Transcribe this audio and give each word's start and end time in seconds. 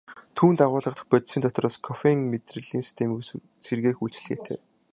Түүнд 0.37 0.59
агуулагдах 0.65 1.07
бодисын 1.11 1.43
дотроос 1.43 1.75
кофеин 1.87 2.19
мэдрэлийн 2.31 2.85
системийг 2.87 3.21
сэргээх 3.65 3.97
үйлчилгээтэй. 4.03 4.59